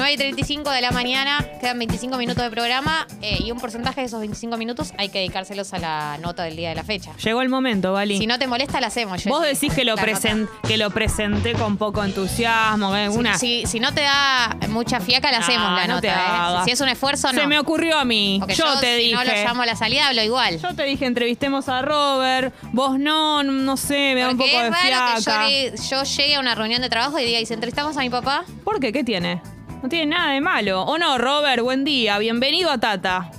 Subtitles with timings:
[0.00, 4.00] 9 y 35 de la mañana, quedan 25 minutos de programa eh, y un porcentaje
[4.00, 7.12] de esos 25 minutos hay que dedicárselos a la nota del día de la fecha.
[7.22, 8.16] Llegó el momento, Vali.
[8.16, 9.22] Si no te molesta, la hacemos.
[9.26, 10.12] Vos decís que lo, La nota.
[10.18, 12.96] presen- que lo presenté con poco entusiasmo.
[12.96, 13.10] ¿eh?
[13.10, 16.18] Una, Si, si no te da mucha fiaca, la hacemos Ah, la no te nota.
[16.18, 16.24] ¿eh?
[16.26, 16.64] hagas.
[16.64, 17.38] Si es un esfuerzo, no.
[17.40, 18.38] Se me ocurrió a mí.
[18.40, 19.14] Porque yo, te si dije.
[19.16, 20.58] no lo llamo a la salida, hablo igual.
[20.60, 22.54] Yo te dije, entrevistemos a Robert.
[22.72, 25.46] Vos no, no sé, me da un Porque poco es de raro que yo, fiaca.
[25.48, 28.08] le- yo llegue a una reunión de trabajo y diga, ¿y si entrevistamos a mi
[28.08, 28.44] papá?
[28.64, 28.92] ¿Por qué?
[28.94, 29.42] ¿Qué tiene?
[29.82, 30.82] No tiene nada de malo.
[30.82, 31.62] ¿O no, Robert?
[31.62, 32.18] Buen día.
[32.18, 33.30] Bienvenido a Tata.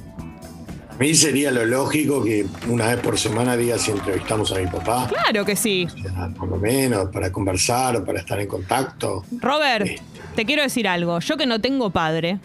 [0.90, 4.68] A mí sería lo lógico que una vez por semana diga si entrevistamos a mi
[4.68, 5.88] papá, Claro que sí.
[5.88, 9.24] o sea, por lo menos, para conversar o para estar en contacto.
[9.40, 10.02] Robert, Este.
[10.36, 11.20] te quiero decir algo.
[11.20, 12.38] Yo que no tengo padre,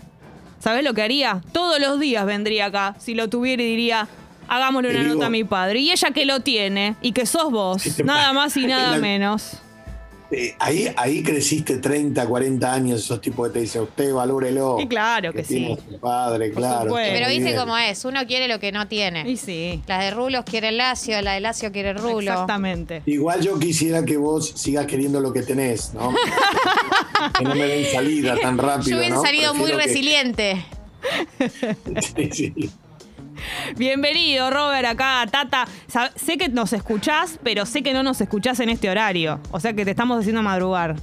[0.58, 1.42] ¿sabés lo que haría?
[1.52, 2.94] Todos los días vendría acá.
[2.98, 4.08] Si lo tuviera y diría,
[4.48, 5.80] hagámosle una digo- nota a mi padre.
[5.80, 7.82] Y ella que lo tiene y que sos vos.
[8.04, 9.58] Nada más y nada La- menos.
[10.30, 14.76] Eh, ahí, ahí creciste 30, 40 años, esos tipos que te dicen, usted valórelo.
[14.80, 15.82] Y claro que tiene sí.
[15.92, 16.94] su padre, Por claro.
[16.94, 19.28] Pero viste cómo es, uno quiere lo que no tiene.
[19.28, 19.82] Y sí.
[19.86, 22.32] Las de Rulos quiere el Lacio, la de Lacio quiere el Rulo.
[22.32, 23.02] Exactamente.
[23.06, 26.12] Igual yo quisiera que vos sigas queriendo lo que tenés, ¿no?
[27.38, 28.90] que no me den salida tan rápido.
[28.90, 29.22] Yo hubiese ¿no?
[29.22, 30.64] salido muy que- resiliente.
[32.16, 32.70] Sí, sí.
[33.76, 35.66] Bienvenido, Robert, acá Tata.
[35.92, 39.40] Sab- sé que nos escuchás, pero sé que no nos escuchás en este horario.
[39.50, 40.96] O sea que te estamos haciendo madrugar.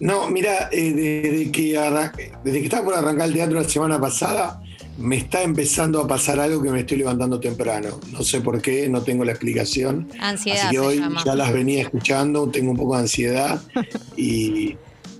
[0.00, 2.12] No, mira, eh, desde, que arran-
[2.44, 4.60] desde que estaba por arrancar el teatro la semana pasada,
[4.96, 8.00] me está empezando a pasar algo que me estoy levantando temprano.
[8.12, 10.08] No sé por qué, no tengo la explicación.
[10.20, 11.22] Ansiedad Así que se hoy llama.
[11.24, 13.60] ya las venía escuchando, tengo un poco de ansiedad
[14.16, 14.76] y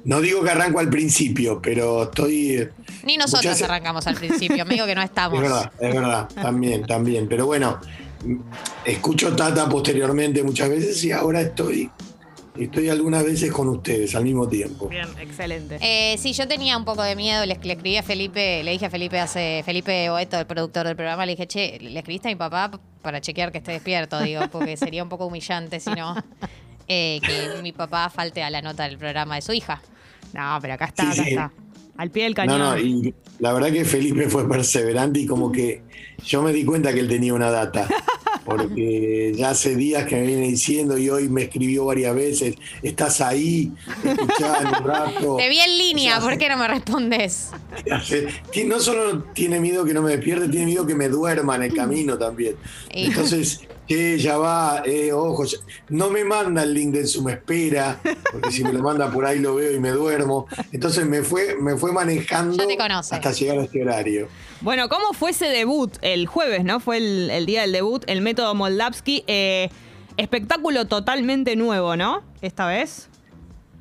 [0.09, 2.53] no digo que arranco al principio, pero estoy...
[2.56, 2.70] eh,
[3.05, 5.37] Ni nosotros Muchas- arrancamos al principio, amigo, que no estamos.
[5.37, 7.28] Es verdad, es verdad, también, también.
[7.28, 7.78] Pero bueno,
[8.84, 11.91] escucho Tata posteriormente muchas veces y ahora estoy,
[12.59, 14.89] estoy algunas veces con ustedes al mismo tiempo.
[14.89, 15.78] Bien, excelente.
[15.81, 18.87] Eh, sí, yo tenía un poco de miedo, le, le escribí a Felipe, le dije
[18.87, 22.31] a Felipe hace, Felipe Boeto, el productor del programa, le dije, che, le escribiste a
[22.31, 22.70] mi papá
[23.03, 26.16] para chequear que esté despierto, digo, porque sería un poco humillante si no,
[26.88, 29.81] eh, que mi papá falte a la nota del programa de su hija.
[30.34, 31.31] No, pero acá está, Sí, acá sí.
[31.31, 31.53] está.
[31.97, 32.59] Al pie del No, cañón.
[32.61, 35.83] no, y la verdad que Felipe fue perseverante y como que
[36.25, 37.89] yo me di cuenta que él tenía una data.
[38.44, 43.21] Porque ya hace días que me viene diciendo y hoy me escribió varias veces, estás
[43.21, 43.71] ahí,
[44.03, 45.37] escuchá en un rato.
[45.37, 47.50] Te vi en línea, O sea, ¿por qué no me respondes?
[48.67, 51.75] No solo tiene miedo que no me despierte, tiene miedo que me duerma en el
[51.75, 52.56] camino también.
[52.91, 57.32] Entonces, que ya va, eh, ojo, ya- no me manda el link de su me
[57.32, 57.99] espera,
[58.31, 60.47] porque si me lo manda por ahí lo veo y me duermo.
[60.72, 64.28] Entonces me fue, me fue manejando hasta llegar a este horario.
[64.60, 65.91] Bueno, ¿cómo fue ese debut?
[66.03, 66.81] El jueves, ¿no?
[66.81, 69.25] Fue el, el día del debut, el método Moldavsky.
[69.26, 69.71] Eh,
[70.19, 72.22] espectáculo totalmente nuevo, ¿no?
[72.43, 73.09] Esta vez.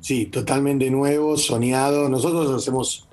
[0.00, 2.08] Sí, totalmente nuevo, soñado.
[2.08, 3.06] Nosotros hacemos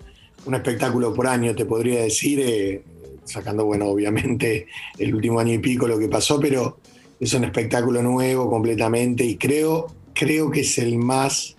[0.46, 2.84] un espectáculo por año, te podría decir, eh,
[3.26, 6.78] sacando, bueno, obviamente el último año y pico lo que pasó, pero
[7.20, 11.56] es un espectáculo nuevo completamente y creo, creo que es el más,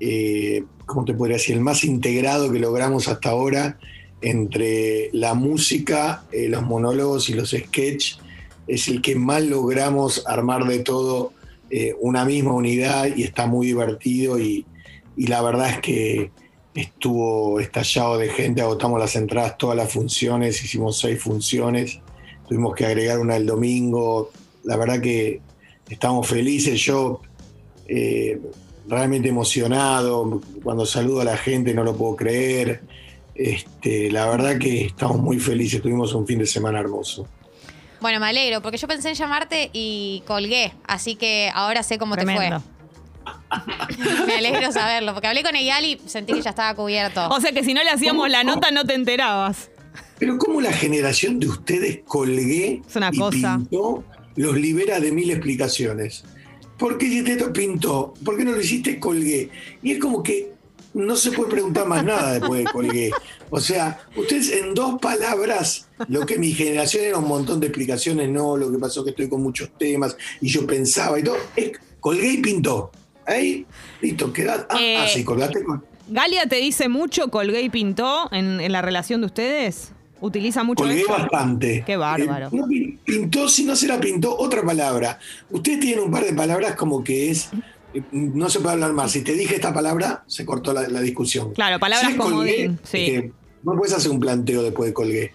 [0.00, 1.56] eh, ¿cómo te podría decir?
[1.56, 3.78] El más integrado que logramos hasta ahora
[4.20, 8.18] entre la música, eh, los monólogos y los sketches.
[8.66, 11.32] Es el que más logramos armar de todo
[11.70, 14.66] eh, una misma unidad y está muy divertido y,
[15.16, 16.30] y la verdad es que
[16.76, 22.00] estuvo estallado de gente, agotamos las entradas, todas las funciones, hicimos seis funciones,
[22.46, 24.30] tuvimos que agregar una el domingo,
[24.64, 25.40] la verdad que
[25.88, 27.22] estamos felices, yo
[27.88, 28.38] eh,
[28.86, 32.82] realmente emocionado, cuando saludo a la gente no lo puedo creer,
[33.34, 37.26] este, la verdad que estamos muy felices, tuvimos un fin de semana hermoso.
[38.00, 42.14] Bueno, me alegro, porque yo pensé en llamarte y colgué, así que ahora sé cómo
[42.14, 42.58] Tremendo.
[42.58, 42.75] te fue.
[44.26, 47.28] Me alegro saberlo, porque hablé con Eyal y sentí que ya estaba cubierto.
[47.28, 49.70] O sea que si no le hacíamos la nota no te enterabas.
[50.18, 53.56] Pero cómo la generación de ustedes colgué Es una y cosa.
[53.58, 54.04] pintó
[54.36, 56.24] los libera de mil explicaciones.
[56.78, 57.52] ¿Por qué esto?
[57.52, 58.14] Pintó.
[58.24, 59.00] ¿Por qué no lo hiciste?
[59.00, 59.50] Colgué.
[59.82, 60.52] Y es como que
[60.92, 63.10] no se puede preguntar más nada después de colgué.
[63.50, 68.28] O sea, ustedes en dos palabras, lo que mi generación era un montón de explicaciones,
[68.30, 71.72] no, lo que pasó que estoy con muchos temas y yo pensaba y todo, es
[72.00, 72.90] colgué y pintó.
[73.26, 73.66] Ahí,
[74.00, 74.66] listo, queda.
[74.70, 75.84] Ah, Eh, ah, sí, colgaste con.
[76.08, 79.92] ¿Galia te dice mucho colgué y pintó en, en la relación de ustedes?
[80.20, 81.10] ¿Utiliza mucho Colgué eso?
[81.12, 81.82] bastante.
[81.84, 82.48] Qué bárbaro.
[82.72, 85.18] Eh, pintó, si no se la pintó, otra palabra.
[85.50, 87.50] Ustedes tienen un par de palabras como que es.
[87.92, 89.10] eh, No se puede hablar más.
[89.12, 91.52] Si te dije esta palabra, se cortó la, la discusión.
[91.52, 92.34] Claro, palabras Si es colgué,
[92.66, 92.98] comodín, sí.
[92.98, 93.32] es que
[93.64, 95.32] no puedes hacer un planteo después de colgué.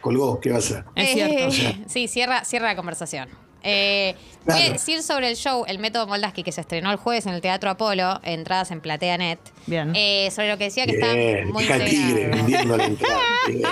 [0.00, 0.84] Colgó, ¿qué va a hacer?
[0.94, 1.50] Es Eh, cierto.
[1.52, 1.78] sea.
[1.88, 3.28] sí, cierra, cierra la conversación.
[3.62, 4.14] Eh,
[4.44, 7.34] Voy a decir sobre el show El Método Moldaski, que se estrenó el jueves en
[7.34, 9.38] el Teatro Apolo, entradas en PlateaNet.
[9.66, 9.92] Bien.
[9.94, 11.90] Eh, sobre lo que decía que Bien, está muy hija tigre,
[12.22, 12.36] integrado.
[12.36, 13.20] vendiendo la entrada.
[13.46, 13.66] Bien.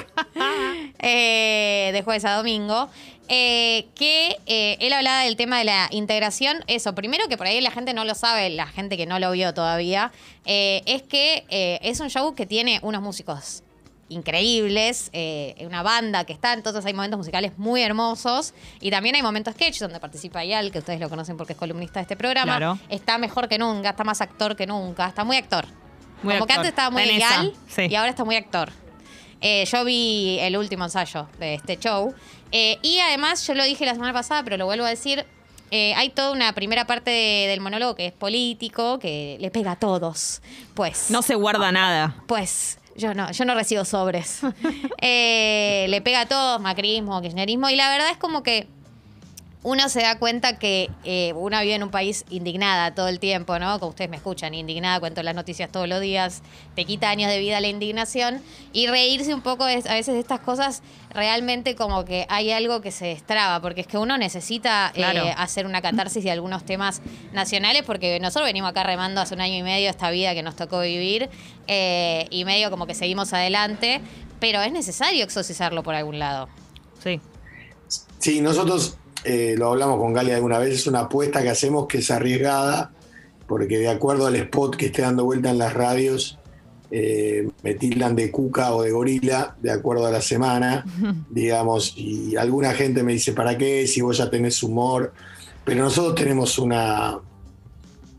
[0.98, 2.88] eh, de jueves a domingo,
[3.28, 6.62] eh, que eh, él hablaba del tema de la integración.
[6.66, 9.30] Eso, primero que por ahí la gente no lo sabe, la gente que no lo
[9.32, 10.12] vio todavía,
[10.44, 13.62] eh, es que eh, es un show que tiene unos músicos
[14.08, 19.22] increíbles, eh, una banda que está, entonces hay momentos musicales muy hermosos y también hay
[19.22, 22.56] momentos sketch donde participa Yal, que ustedes lo conocen porque es columnista de este programa.
[22.56, 22.78] Claro.
[22.88, 25.66] Está mejor que nunca, está más actor que nunca, está muy actor.
[26.22, 27.02] Muy Como que antes estaba muy
[27.68, 27.86] sí.
[27.90, 28.70] y ahora está muy actor.
[29.40, 32.14] Eh, yo vi el último ensayo de este show.
[32.52, 35.24] Eh, y además, yo lo dije la semana pasada, pero lo vuelvo a decir.
[35.72, 39.72] eh, hay toda una primera parte de- del monólogo que es político, que le pega
[39.72, 40.40] a todos.
[40.74, 41.10] Pues.
[41.10, 42.22] No se guarda nada.
[42.28, 42.78] Pues.
[42.96, 44.40] Yo no, yo no recibo sobres.
[45.00, 47.68] Eh, le pega a todos, macrismo, kirchnerismo.
[47.68, 48.66] Y la verdad es como que
[49.62, 53.58] uno se da cuenta que eh, uno vive en un país indignada todo el tiempo,
[53.58, 53.80] ¿no?
[53.80, 56.42] Como ustedes me escuchan, indignada, cuento las noticias todos los días,
[56.76, 58.40] te quita años de vida la indignación
[58.72, 62.80] y reírse un poco de- a veces de estas cosas, realmente como que hay algo
[62.80, 65.02] que se destraba, porque es que uno necesita eh,
[65.36, 67.02] hacer una catarsis de algunos temas
[67.32, 70.54] nacionales, porque nosotros venimos acá remando hace un año y medio esta vida que nos
[70.54, 71.28] tocó vivir
[71.66, 74.00] eh, y medio como que seguimos adelante,
[74.38, 76.48] pero es necesario exorcizarlo por algún lado.
[77.02, 77.20] Sí.
[78.18, 81.98] Sí, nosotros eh, lo hablamos con Gali alguna vez, es una apuesta que hacemos que
[81.98, 82.92] es arriesgada,
[83.46, 86.38] porque de acuerdo al spot que esté dando vuelta en las radios,
[86.90, 90.84] eh, me tildan de cuca o de gorila, de acuerdo a la semana,
[91.30, 93.86] digamos, y alguna gente me dice, ¿para qué?
[93.86, 95.12] Si vos ya tenés humor,
[95.64, 97.18] pero nosotros tenemos una,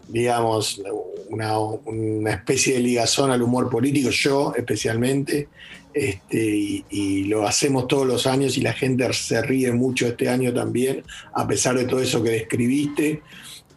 [0.08, 0.82] digamos,
[1.30, 5.50] una, una especie de ligazón al humor político, yo especialmente,
[5.94, 10.54] este, y, lo hacemos todos los años y la gente se ríe mucho este año
[10.54, 13.22] también, a pesar de todo eso que describiste.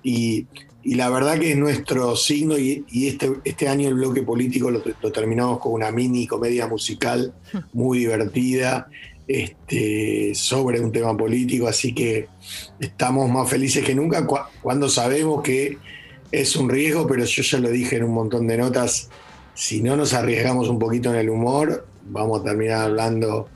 [0.02, 0.46] Y,
[0.82, 4.80] la verdad que es nuestro signo y, este, este año el bloque político lo,
[5.12, 7.34] terminamos con una mini comedia musical
[7.74, 8.88] muy divertida
[9.28, 12.28] este, sobre un tema político, así que
[12.80, 15.78] estamos más felices que nunca cua- cuando sabemos que
[16.32, 19.08] es un riesgo, pero yo ya lo dije en un montón de notas,
[19.54, 23.48] si no nos arriesgamos un poquito en el humor, vamos a terminar hablando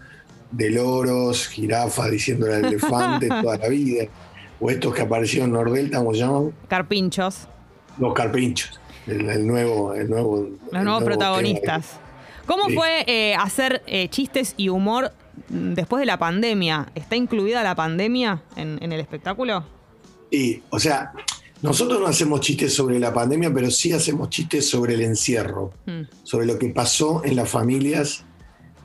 [0.50, 4.04] de loros, jirafas, diciéndole al elefante toda la vida.
[4.60, 6.52] O estos que aparecieron en Nordelta, ¿cómo se llaman?
[6.68, 7.48] Carpinchos.
[7.98, 8.80] Los carpinchos.
[9.06, 10.38] El, el nuevo, el nuevo.
[10.44, 11.86] el Los nuevos nuevo protagonistas.
[11.86, 12.00] tema.
[12.46, 12.74] ¿Cómo Sí.
[12.74, 15.12] fue eh, hacer eh, chistes y humor
[15.48, 16.88] después de la pandemia?
[16.94, 19.64] ¿Está incluida la pandemia en, en el espectáculo?
[20.30, 21.12] Y, o sea,
[21.64, 26.02] nosotros no hacemos chistes sobre la pandemia, pero sí hacemos chistes sobre el encierro, Mm.
[26.22, 28.24] sobre lo que pasó en las familias,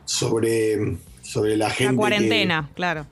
[0.06, 1.84] sobre, sobre la gente.
[1.86, 3.06] La que- cuarentena, claro.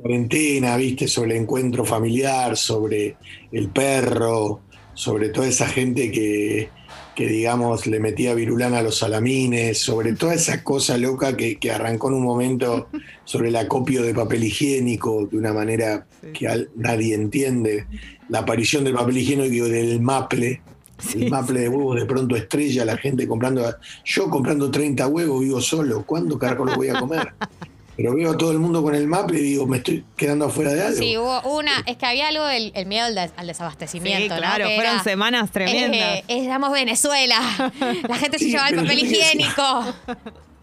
[0.00, 3.16] cuarentena, viste, sobre el encuentro familiar, sobre
[3.52, 4.60] el perro,
[4.92, 6.68] sobre toda esa gente que,
[7.14, 11.70] que digamos, le metía virulana a los salamines, sobre toda esa cosa loca que, que
[11.70, 12.88] arrancó en un momento
[13.24, 17.86] sobre el acopio de papel higiénico de una manera que al- nadie entiende.
[18.28, 20.60] La aparición del papel higiénico y del maple.
[20.98, 23.62] Sí, el maple de huevos de pronto estrella, la gente comprando.
[24.04, 26.04] Yo comprando 30 huevos vivo solo.
[26.06, 27.28] ¿Cuándo carajo los voy a comer?
[27.96, 30.72] Pero veo a todo el mundo con el maple y digo, me estoy quedando afuera
[30.72, 30.98] de algo.
[30.98, 31.70] Sí, hubo una.
[31.86, 34.22] Es que había algo del el miedo al, des- al desabastecimiento.
[34.34, 34.46] Sí, ¿no?
[34.46, 36.18] claro, Que fueron era, semanas tremendas.
[36.18, 37.38] eh, éramos Venezuela.
[38.08, 39.94] La gente se Sí, llevaba el pero papel higiénico.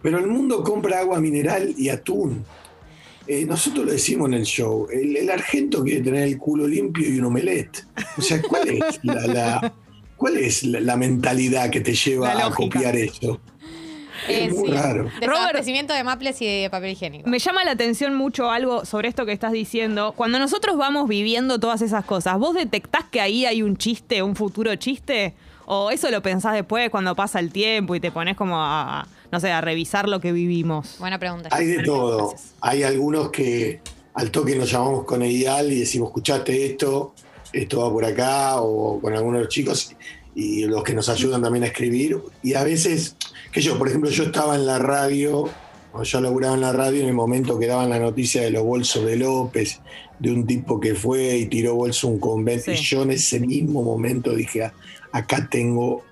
[0.03, 2.43] Pero el mundo compra agua mineral y atún.
[3.27, 4.87] Eh, nosotros lo decimos en el show.
[4.91, 7.85] El, el argento quiere tener el culo limpio y un omelette.
[8.17, 9.73] O sea, ¿cuál es la, la-
[10.17, 13.39] cuál es la, la mentalidad que te lleva a copiar eso?
[14.27, 14.73] Es muy sí.
[14.73, 15.09] raro.
[15.19, 17.29] Desabastecimiento de maples y de papel higiénico.
[17.29, 20.13] Me llama la atención mucho algo sobre esto que estás diciendo.
[20.15, 24.35] Cuando nosotros vamos viviendo todas esas cosas, ¿vos detectás que ahí hay un chiste, un
[24.35, 25.33] futuro chiste?
[25.65, 29.39] ¿O eso lo pensás después cuando pasa el tiempo y te pones como a, no
[29.39, 30.97] sé, a revisar lo que vivimos?
[30.99, 31.49] Buena pregunta.
[31.51, 32.29] Hay de todo.
[32.29, 32.53] Gracias.
[32.61, 33.79] Hay algunos que
[34.13, 37.13] al toque nos llamamos con Ideal y decimos, escuchaste esto,
[37.53, 39.95] esto va por acá, o con algunos de los chicos,
[40.35, 42.17] y los que nos ayudan también a escribir.
[42.41, 43.15] Y a veces,
[43.51, 45.49] que yo, por ejemplo, yo estaba en la radio,
[46.03, 49.05] yo laburaba en la radio, en el momento que daban la noticia de los bolsos
[49.05, 49.79] de López,
[50.19, 53.83] de un tipo que fue y tiró bolso un convento, y yo en ese mismo
[53.83, 54.73] momento dije, "Ah,
[55.11, 56.03] acá tengo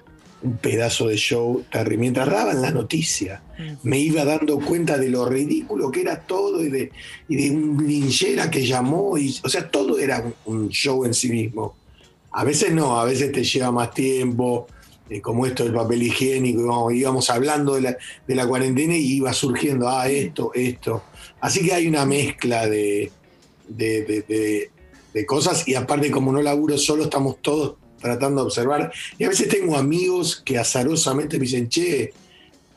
[0.41, 1.97] un pedazo de show terrible.
[1.97, 3.41] Mientras daban la noticia,
[3.83, 6.91] me iba dando cuenta de lo ridículo que era todo y de,
[7.27, 11.13] y de un linchera que llamó, y, o sea, todo era un, un show en
[11.13, 11.75] sí mismo.
[12.31, 14.67] A veces no, a veces te lleva más tiempo,
[15.09, 19.13] eh, como esto del papel higiénico, íbamos, íbamos hablando de la, de la cuarentena y
[19.15, 21.03] iba surgiendo, ah, esto, esto.
[21.41, 23.12] Así que hay una mezcla de,
[23.67, 24.71] de, de- de-
[25.13, 28.91] de cosas y aparte como no laburo solo, estamos todos tratando de observar.
[29.17, 32.13] Y a veces tengo amigos que azarosamente me dicen, che,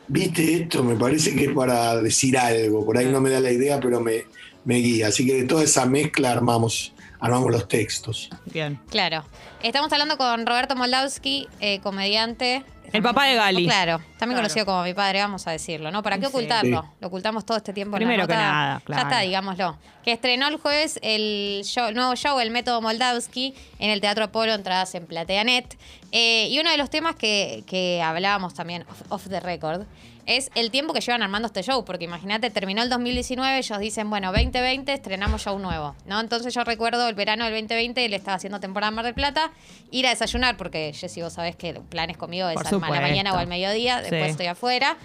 [0.08, 3.52] viste esto, me parece que es para decir algo, por ahí no me da la
[3.52, 4.24] idea, pero me,
[4.64, 5.08] me guía.
[5.08, 8.28] Así que de toda esa mezcla armamos, armamos los textos.
[8.46, 8.78] Bien.
[8.90, 9.24] Claro.
[9.62, 12.64] Estamos hablando con Roberto Moldavsky, eh, comediante.
[12.92, 13.64] El papá de Gali.
[13.66, 14.36] Claro, también Claro.
[14.36, 16.02] conocido como mi padre, vamos a decirlo, ¿no?
[16.02, 16.82] ¿Para qué ocultarlo?
[16.82, 16.88] Sí.
[17.00, 19.02] Lo ocultamos todo este tiempo en Primero la que nada, Ya claro.
[19.08, 19.78] está, digámoslo.
[20.04, 24.24] Que estrenó el jueves el, show- el nuevo show, El Método Moldavsky, en el Teatro
[24.24, 25.78] Apolo, entradas en PlateaNet.
[26.12, 29.82] Eh, y uno de los temas que, que hablábamos también, off, off the record,
[30.24, 31.84] es el tiempo que llevan armando este show.
[31.84, 36.20] Porque imagínate, terminó el 2019, ellos dicen, bueno, 2020 estrenamos show nuevo, ¿no?
[36.20, 39.50] Entonces yo recuerdo el verano del 2020, él estaba haciendo temporada en Mar del Plata,
[39.90, 43.36] ir a desayunar, porque Jessy, vos sabés que planes conmigo Por a la mañana o
[43.38, 44.30] al mediodía, después Sí.
[44.30, 44.96] estoy afuera.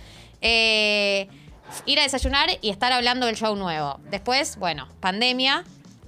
[0.42, 1.28] Eh,
[1.86, 4.00] ir a desayunar y estar hablando del show nuevo.
[4.10, 5.64] Después, bueno, pandemia,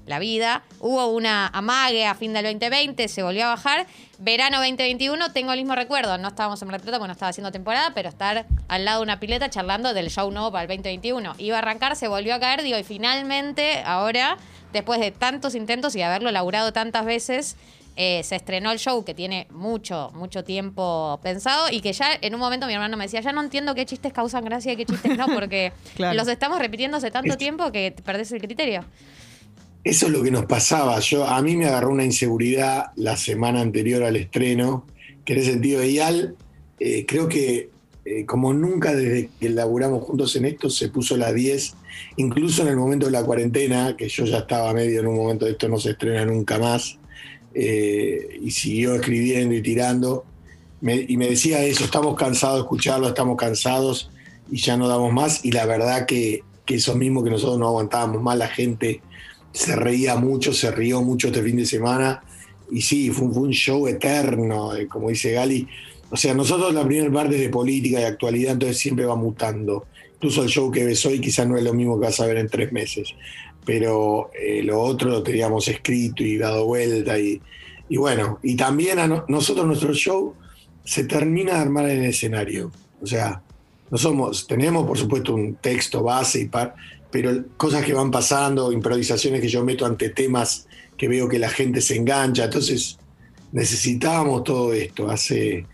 [0.06, 0.64] la vida.
[0.80, 3.86] Hubo una amague a fin del 2020, se volvió a bajar.
[4.18, 6.18] Verano 2021, tengo el mismo recuerdo.
[6.18, 9.20] No estábamos en Plata porque no estaba haciendo temporada, pero estar al lado de una
[9.20, 11.36] pileta charlando del show nuevo para el 2021.
[11.38, 14.38] Iba a arrancar, se volvió a caer, digo, y finalmente, ahora,
[14.74, 17.56] después de tantos intentos y de haberlo laburado tantas veces,
[17.96, 22.34] eh, se estrenó el show que tiene mucho, mucho tiempo pensado y que ya en
[22.34, 24.86] un momento mi hermano me decía, ya no entiendo qué chistes causan gracia y qué
[24.86, 26.18] chistes no, porque Claro.
[26.18, 28.86] los estamos repitiendo hace tanto Es- tiempo que te perdés el criterio.
[29.84, 31.00] Eso es lo que nos pasaba.
[31.00, 34.86] Yo, a mí me agarró una inseguridad la semana anterior al estreno,
[35.26, 36.36] que en ese sentido, Eyal,
[36.80, 37.70] eh, creo que
[38.06, 41.76] eh, como nunca desde que laburamos juntos en esto, se puso la 10,
[42.18, 45.46] incluso en el momento de la cuarentena, que yo ya estaba medio en un momento
[45.46, 46.99] de esto no se estrena nunca más,
[47.54, 50.26] eh, y siguió escribiendo y tirando,
[50.82, 54.10] y me decía eso, estamos cansados de escucharlo, estamos cansados
[54.50, 57.68] y ya no damos más, y la verdad que, que eso mismo que nosotros no
[57.68, 59.02] aguantábamos más, la gente
[59.52, 62.24] se reía mucho, se rió mucho este fin de semana.
[62.72, 65.68] Y sí, fue un, fue un show eterno, eh, como dice Gali.
[66.12, 69.86] O sea, nosotros la primera parte es de política y actualidad, entonces siempre va mutando.
[70.22, 72.36] Incluso el show que ves hoy quizás no es lo mismo que vas a ver
[72.36, 73.16] en tres meses.
[73.66, 77.18] Pero eh, lo otro lo teníamos escrito y dado vuelta.
[77.18, 77.40] Y,
[77.96, 78.98] bueno, y también
[79.30, 80.36] nosotros nuestro show
[80.84, 82.70] se termina de armar en el escenario.
[83.02, 83.42] O sea,
[83.90, 86.76] no somos, tenemos por supuesto un texto base y par,
[87.10, 91.50] pero cosas que van pasando, improvisaciones que yo meto ante temas que veo que la
[91.50, 92.44] gente se engancha.
[92.44, 93.00] Entonces,
[93.54, 95.10] necesitábamos todo esto.
[95.10, 95.66] Hace,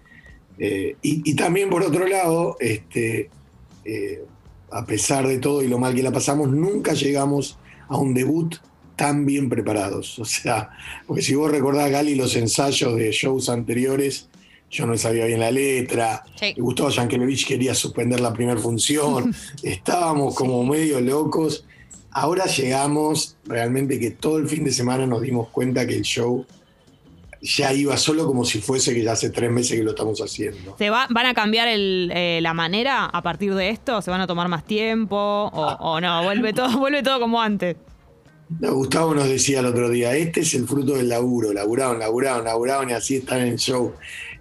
[0.60, 3.32] eh, y, y también, por otro lado, este,
[3.84, 4.24] eh,
[4.72, 7.58] a pesar de todo y lo mal que la pasamos, nunca llegamos
[7.88, 8.56] a un debut
[8.96, 10.20] tan bien preparados.
[10.20, 10.70] O sea,
[11.06, 14.30] porque si vos recordás, Gali, los ensayos de shows anteriores,
[14.70, 16.24] yo no sabía bien la letra.
[16.40, 16.54] Sí.
[16.58, 19.34] Gustavo Yankelevich quería suspender la primera función.
[19.64, 21.66] Estábamos como medio locos.
[22.12, 26.46] Ahora llegamos realmente que todo el fin de semana nos dimos cuenta que el show
[27.46, 30.76] ya iba solo como si fuese que ya hace tres meses que lo estamos haciendo.
[30.78, 34.02] ¿Se va, van a cambiar el, eh, la manera a partir de esto?
[34.02, 35.16] ¿Se van a tomar más tiempo?
[35.16, 36.24] ¿O, o no?
[36.24, 37.78] ¿Vuelve todo, vuelve todo como antes?
[38.60, 42.46] No, Gustavo nos decía el otro día, este es el fruto del laburo, laburaron, laburaron,
[42.46, 43.94] laburaron y así están en el show.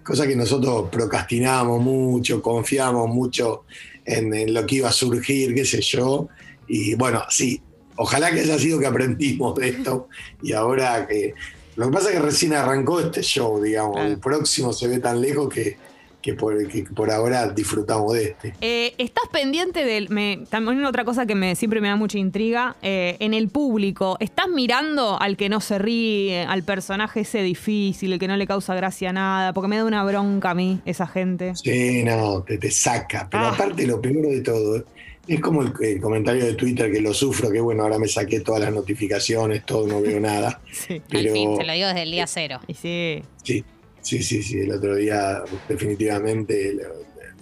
[0.03, 3.65] Cosa que nosotros procrastinábamos mucho, confiábamos mucho
[4.03, 6.27] en, en lo que iba a surgir, qué sé yo.
[6.67, 7.61] Y bueno, sí,
[7.95, 10.07] ojalá que haya sido que aprendimos de esto
[10.41, 11.33] y ahora que...
[11.75, 15.21] Lo que pasa es que recién arrancó este show, digamos, el próximo se ve tan
[15.21, 15.77] lejos que,
[16.21, 18.53] que, por, que por ahora disfrutamos de este.
[18.61, 20.09] Eh, ¿Estás pendiente del...
[20.09, 24.17] Me, también otra cosa que me, siempre me da mucha intriga, eh, en el público,
[24.19, 28.47] ¿estás mirando al que no se ríe, al personaje ese difícil, el que no le
[28.47, 29.53] causa gracia a nada?
[29.53, 31.53] Porque me da una bronca a mí, esa gente.
[31.55, 33.27] Sí, no, te, te saca.
[33.29, 33.49] Pero Ah.
[33.53, 34.83] aparte, lo primero de todo.
[35.27, 38.41] Es como el, el comentario de Twitter que lo sufro, que bueno, ahora me saqué
[38.41, 40.61] todas las notificaciones, todo, no veo nada.
[40.71, 41.01] Sí.
[41.09, 42.59] Pero Al fin, te lo digo desde el día cero.
[42.67, 43.21] Y sí.
[43.43, 43.63] sí,
[44.01, 44.59] sí, sí, sí.
[44.59, 46.83] El otro día, definitivamente, le,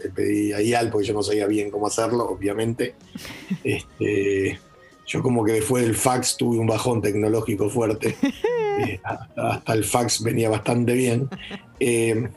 [0.04, 2.96] le pedí a Ial, porque yo no sabía bien cómo hacerlo, obviamente.
[3.64, 4.60] Este,
[5.06, 8.16] yo como que después del fax tuve un bajón tecnológico fuerte.
[8.76, 11.30] Eh, hasta, hasta el fax venía bastante bien.
[11.80, 12.28] Eh,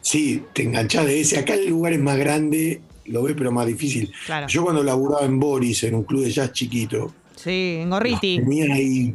[0.00, 1.38] sí, te enganchás de ese.
[1.38, 4.12] Acá el lugar es más grande, lo ves, pero más difícil.
[4.26, 4.46] Claro.
[4.48, 8.36] Yo cuando laburaba en Boris, en un club de jazz chiquito, Sí, en Gorriti.
[8.38, 9.14] tenía ahí.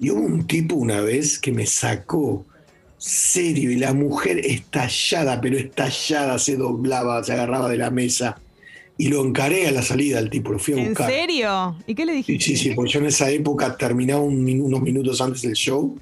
[0.00, 2.46] Y hubo un tipo una vez que me sacó
[2.96, 8.40] serio y la mujer estallada, pero estallada, se doblaba, se agarraba de la mesa.
[8.96, 11.08] Y lo encaré a la salida al tipo, lo fui a ¿En buscar.
[11.10, 11.76] serio?
[11.86, 12.44] ¿Y qué le dijiste?
[12.44, 15.96] sí, sí, porque yo en esa época terminaba un unos minutos antes del show,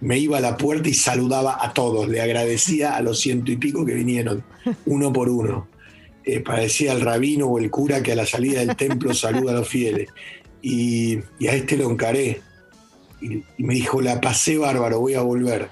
[0.00, 3.56] me iba a la puerta y saludaba a todos, le agradecía a los ciento y
[3.56, 4.44] pico que vinieron,
[4.84, 5.68] uno por uno.
[6.26, 9.56] Eh, parecía el rabino o el cura que a la salida del templo saluda a
[9.56, 10.08] los fieles.
[10.62, 12.40] Y, y a este lo encaré.
[13.20, 15.68] y, y me dijo, la pasé bárbaro, voy a volver.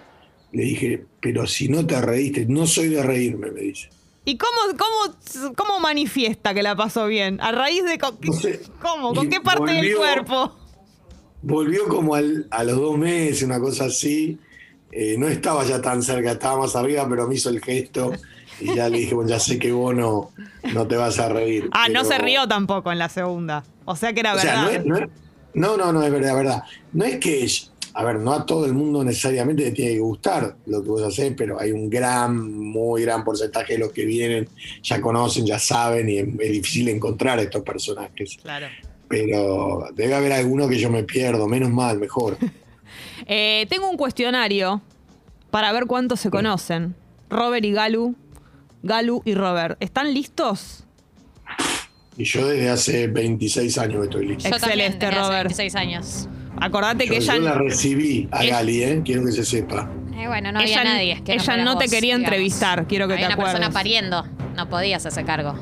[0.52, 3.88] Le dije, pero si no te reíste, no soy de reírme, me dice.
[4.24, 7.40] ¿Y cómo, cómo, cómo manifiesta que la pasó bien?
[7.40, 8.60] ¿A raíz de co- No sé.
[8.80, 9.14] cómo?
[9.14, 10.56] ¿Con qué parte del cuerpo?
[11.42, 14.38] Volvió como al- a los dos meses, una cosa así.
[14.92, 18.12] Eh, no estaba ya tan cerca, estaba más arriba, pero me hizo el gesto
[18.60, 20.30] y ya le dije, bueno, ya sé que vos no,
[20.72, 21.68] no te vas a reír.
[21.72, 23.64] Ah, no se rió tampoco en la segunda.
[23.84, 24.82] O sea que era O verdad.
[24.84, 25.08] no es-
[25.54, 26.62] no, no, no, es verdad, verdad.
[26.92, 27.46] No es que,
[27.94, 31.02] a ver, no a todo el mundo necesariamente le tiene que gustar lo que vos
[31.02, 34.48] hacés, pero hay un gran, muy gran porcentaje de los que vienen,
[34.82, 38.38] ya conocen, ya saben, y es, es difícil encontrar a estos personajes.
[38.42, 38.66] Claro.
[39.08, 42.36] Pero debe haber alguno que yo me pierdo, menos mal, mejor.
[43.26, 44.82] Eh, tengo un cuestionario
[45.52, 46.94] para ver cuántos se conocen.
[47.30, 48.16] Robert y Galu.
[48.82, 49.76] Galu y Robert.
[49.80, 50.84] ¿Están listos?
[52.16, 54.44] Y yo desde hace 26 años estoy listo.
[54.44, 55.48] Yo también, Excelente, desde hace Robert.
[55.48, 56.28] 26 años.
[56.60, 59.02] Acordate Yo, que ella, yo la recibí a Es- Gali, ¿eh?
[59.04, 59.90] quiero que se sepa.
[60.16, 61.12] Eh, bueno, no Ella- había nadie.
[61.12, 62.24] es que ella no te vos, quería digamos.
[62.26, 63.74] entrevistar, quiero que Había te una persona acuerdes.
[63.74, 64.26] pariendo.
[64.56, 65.54] No podías hacer cargo.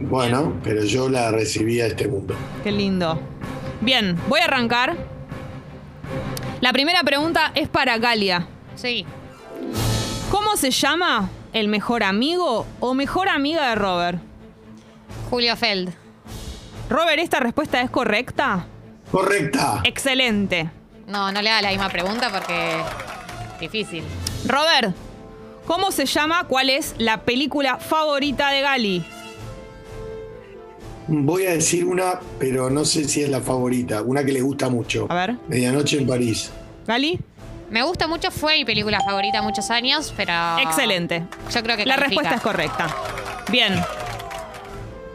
[0.00, 2.34] Bueno, pero yo la recibí a este mundo.
[2.64, 3.18] Qué lindo.
[3.80, 4.96] Bien, voy a arrancar.
[6.60, 8.46] La primera pregunta es para Galia.
[8.74, 9.06] Sí.
[10.30, 14.18] ¿Cómo se llama el mejor amigo o mejor amiga de Robert?
[15.30, 15.94] Julio Feld.
[16.90, 18.66] Robert, ¿esta respuesta es correcta?
[19.10, 19.80] Correcta.
[19.84, 20.68] Excelente.
[21.06, 22.76] No, no le haga la misma pregunta porque.
[23.60, 24.02] Difícil.
[24.46, 24.94] Robert,
[25.66, 26.44] ¿cómo se llama?
[26.48, 29.04] ¿Cuál es la película favorita de Gali?
[31.06, 34.02] Voy a decir una, pero no sé si es la favorita.
[34.02, 35.06] Una que le gusta mucho.
[35.08, 35.36] A ver.
[35.48, 36.50] Medianoche en París.
[36.86, 37.20] ¿Gali?
[37.70, 40.32] Me gusta mucho, fue mi película favorita muchos años, pero.
[40.60, 41.24] Excelente.
[41.52, 42.22] Yo creo que La califica.
[42.22, 42.86] respuesta es correcta.
[43.50, 43.82] Bien.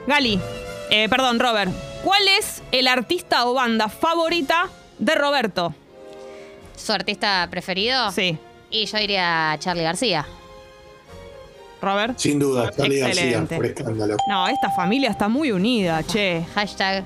[0.08, 0.40] Gali,
[0.90, 1.72] eh, perdón, Robert.
[2.04, 5.74] ¿Cuál es el artista o banda favorita de Roberto?
[6.76, 8.12] ¿Su artista preferido?
[8.12, 8.38] Sí.
[8.72, 10.26] Y yo diría Charlie García.
[11.82, 12.18] Robert.
[12.18, 13.56] Sin duda, Charlie García, Excelente.
[13.56, 14.18] por escándalo.
[14.28, 16.46] No, esta familia está muy unida, che.
[16.56, 17.06] Hashtag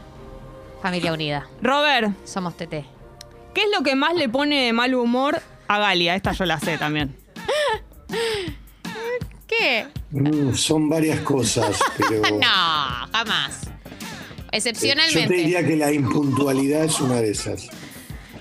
[0.82, 1.48] Familia Unida.
[1.62, 2.86] Robert, Somos TT.
[3.54, 6.16] ¿Qué es lo que más le pone de mal humor a Galia?
[6.16, 7.16] Esta yo la sé también.
[9.48, 9.88] ¿Qué?
[10.12, 12.22] Mm, son varias cosas, pero.
[12.38, 13.62] No, jamás.
[13.66, 13.72] Yo
[14.52, 15.34] te Excepcionalmente.
[15.34, 17.70] diría que la impuntualidad es una de esas.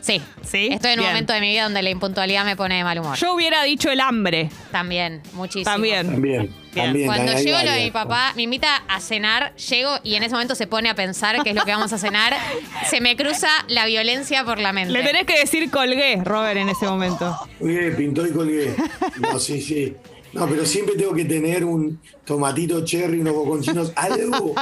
[0.02, 0.20] Sí.
[0.42, 1.12] Sí, Estoy en un bien.
[1.12, 3.16] momento de mi vida donde la impuntualidad me pone de mal humor.
[3.16, 4.50] Yo hubiera dicho el hambre.
[4.72, 5.64] También, muchísimo.
[5.64, 6.06] También.
[6.10, 7.06] También, también.
[7.06, 7.84] Cuando llego lo de varias.
[7.84, 11.42] mi papá, me invita a cenar, llego y en ese momento se pone a pensar
[11.44, 12.34] qué es lo que vamos a cenar.
[12.90, 14.92] Se me cruza la violencia por la mente.
[14.92, 17.36] Le tenés que decir colgué, Robert, en ese momento.
[17.60, 18.74] Muy bien, pintó y colgué.
[19.20, 19.94] No, sí, sí.
[20.32, 24.54] No, pero siempre tengo que tener un tomatito cherry, unos boconchinos, algo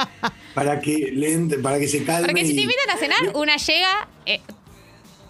[0.53, 2.27] para que le entre- para que se calme.
[2.27, 4.41] Porque si te y- invitan a cenar, una llega, eh,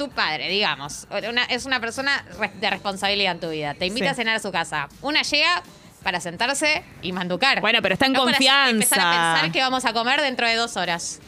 [0.04, 2.26] tu padre, digamos, una- es una persona
[2.60, 3.74] de responsabilidad en tu vida.
[3.76, 4.12] Te invita Sí.
[4.12, 4.90] a cenar a su casa.
[5.02, 5.62] Una llega
[6.04, 7.62] para sentarse y manducar.
[7.62, 8.70] Bueno, pero está en No para confianza.
[8.72, 11.20] empezar a pensar que vamos a comer dentro de dos horas.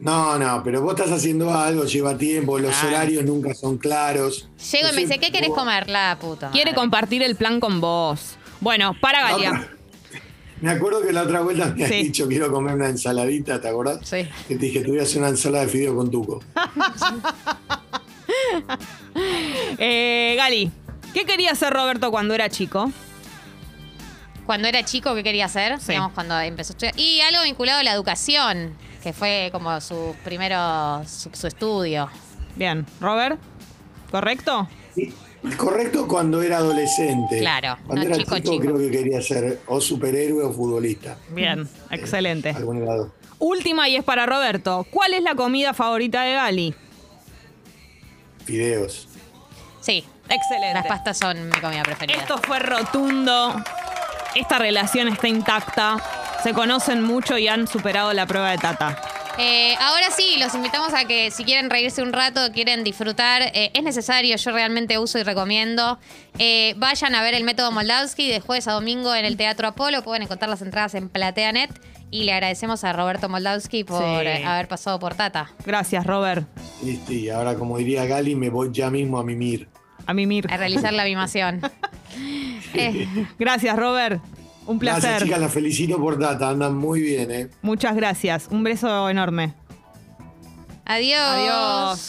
[0.00, 2.88] No, no, pero vos estás haciendo algo, lleva tiempo, los Claro.
[2.88, 4.48] horarios nunca son claros.
[4.72, 5.88] Llego y me dice, ¿qué querés vos- comer?
[5.88, 6.50] La puta.
[6.50, 8.36] Quiere compartir el plan con vos.
[8.60, 9.68] Bueno, para Galia.
[10.60, 12.02] Me acuerdo que la otra vuelta me has Sí.
[12.04, 13.98] dicho quiero comer una ensaladita, ¿te acordás?
[14.08, 14.28] Sí.
[14.48, 16.40] Que te dije, te voy a hacer una ensalada de fideo con tuco.
[19.78, 20.70] Eh, Gali,
[21.14, 22.90] ¿qué quería hacer Roberto cuando era chico?
[24.46, 25.78] Cuando era chico, ¿qué quería hacer?
[25.80, 25.88] Sí.
[25.92, 26.94] Digamos, cuando empezó a estudiar.
[26.98, 32.08] Y algo vinculado a la educación, que fue como su primero, su, su estudio.
[32.56, 33.38] Bien, Robert,
[34.10, 34.68] ¿correcto?
[35.56, 37.40] Correcto cuando era adolescente.
[37.40, 38.62] Claro, Cuando no era chico, chico, chico.
[38.62, 41.16] creo que quería ser o superhéroe o futbolista.
[41.30, 42.50] Bien, excelente.
[42.50, 43.12] Algún lado.
[43.38, 44.86] Última y es para Roberto.
[44.90, 46.74] ¿Cuál es la comida favorita de Gali?
[48.42, 49.08] Fideos.
[49.80, 50.74] Sí, Excelente.
[50.74, 52.18] las pastas son mi comida preferida.
[52.18, 53.54] Esto fue rotundo.
[54.34, 55.96] Esta relación está intacta.
[56.42, 59.00] Se conocen mucho y han superado la prueba de Tata.
[59.38, 63.70] Eh, ahora sí, los invitamos a que si quieren reírse un rato, quieren disfrutar, eh,
[63.72, 65.98] es necesario, yo realmente uso y recomiendo.
[66.38, 70.02] Eh, vayan a ver el método Moldavsky de jueves a domingo en el Teatro Apolo,
[70.02, 71.70] pueden encontrar las entradas en PlateaNet
[72.12, 74.42] y le agradecemos a Roberto Moldavsky por Sí.
[74.44, 75.50] haber pasado por Tata.
[75.66, 76.46] Gracias, Robert.
[76.84, 79.68] Listo, y ahora, como diría Gali, me voy ya mismo a mimir.
[80.06, 80.46] A mimir.
[80.52, 81.60] A realizar la mimación.
[82.74, 84.22] Eh, Gracias, Robert.
[84.66, 85.02] Un placer.
[85.02, 87.48] Gracias, chicas, las felicito por data, andan muy bien, ¿eh?
[87.62, 88.46] Muchas gracias.
[88.50, 89.54] Un beso enorme.
[90.84, 91.20] adiós.
[91.20, 92.08] Adiós.